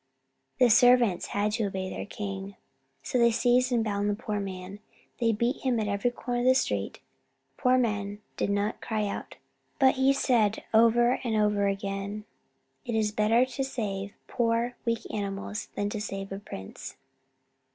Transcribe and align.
The 0.57 0.69
servants 0.71 1.27
had 1.27 1.51
to 1.51 1.65
obey 1.65 1.87
their 1.91 2.07
king. 2.07 2.55
So 3.03 3.19
they 3.19 3.29
seized 3.29 3.71
and 3.71 3.83
bound 3.83 4.09
the 4.09 4.15
poor 4.15 4.39
man. 4.39 4.79
They 5.19 5.31
beat 5.31 5.57
him 5.61 5.79
at 5.79 5.87
every 5.87 6.09
corner 6.09 6.39
of 6.39 6.47
the 6.47 6.55
street. 6.55 7.01
The 7.55 7.61
poor 7.61 7.77
man 7.77 8.19
did 8.35 8.49
not 8.49 8.81
cry 8.81 9.05
out, 9.05 9.35
but 9.77 9.97
he 9.97 10.11
said, 10.11 10.63
over 10.73 11.19
and 11.23 11.35
over 11.35 11.67
again, 11.67 12.25
"It 12.83 12.95
is 12.95 13.11
better 13.11 13.45
to 13.45 13.63
save 13.63 14.15
poor, 14.25 14.75
weak 14.85 15.05
animals 15.13 15.67
than 15.75 15.87
to 15.91 16.01
save 16.01 16.31
a 16.31 16.39
prince." 16.39 16.95